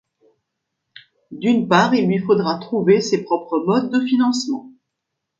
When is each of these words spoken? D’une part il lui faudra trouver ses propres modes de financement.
D’une 1.29 1.67
part 1.67 1.93
il 1.93 2.07
lui 2.07 2.17
faudra 2.17 2.57
trouver 2.57 3.01
ses 3.01 3.23
propres 3.23 3.59
modes 3.67 3.91
de 3.91 4.03
financement. 4.03 4.71